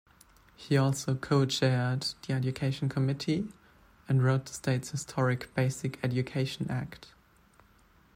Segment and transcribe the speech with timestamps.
[0.55, 3.49] He also co-chaired the Education Committee
[4.09, 7.13] and wrote the state's historic Basic Education Act.